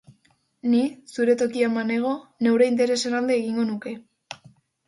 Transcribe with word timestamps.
Ni, 0.69 0.79
zure 1.17 1.35
tokian 1.41 1.77
banengo, 1.79 2.15
neure 2.47 2.71
interesen 2.73 3.19
alde 3.19 3.39
egingo 3.43 3.67
nuke... 3.73 3.95